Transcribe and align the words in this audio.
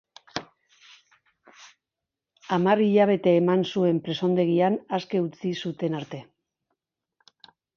Hamar 2.57 2.81
hilabete 2.87 3.35
eman 3.41 3.67
zuen 3.75 4.01
presondegian 4.09 4.79
aske 4.99 5.23
utzi 5.29 5.53
zuten 5.69 5.99
arte. 6.01 6.25